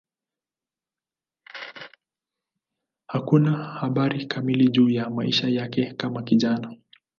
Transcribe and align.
Hakuna 3.07 3.51
habari 3.63 4.25
kamili 4.25 4.69
juu 4.69 4.89
ya 4.89 5.09
maisha 5.09 5.47
yake 5.49 5.93
kama 5.93 6.23
kijana. 6.23 6.75